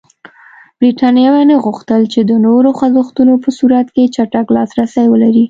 [0.79, 5.39] برېټانویانو غوښتل چې د نورو خوځښتونو په صورت کې چټک لاسرسی ولري.